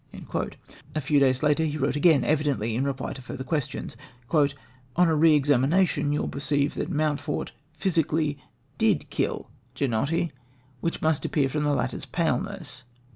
"A 0.95 0.99
few 0.99 1.19
days 1.19 1.43
later 1.43 1.63
he 1.63 1.77
wrote 1.77 1.95
again, 1.95 2.23
evidently 2.23 2.73
in 2.73 2.83
reply 2.85 3.13
to 3.13 3.21
further 3.21 3.43
questions: 3.43 3.95
"On 4.33 4.67
a 5.07 5.15
re 5.15 5.35
examination 5.35 6.11
you 6.11 6.21
will 6.21 6.27
perceive 6.27 6.73
that 6.73 6.89
Mountfort 6.89 7.51
physically 7.73 8.39
did 8.79 9.07
kill 9.11 9.51
Ginotti, 9.75 10.31
which 10.79 11.03
must 11.03 11.23
appear 11.23 11.49
from 11.49 11.61
the 11.61 11.75
latter's 11.75 12.05
paleness." 12.07 12.85